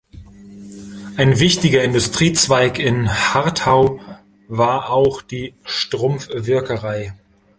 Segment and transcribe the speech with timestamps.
[1.15, 3.99] Ein wichtiger Industriezweig in Harthau
[4.47, 7.13] war auch die Strumpfwirkerei.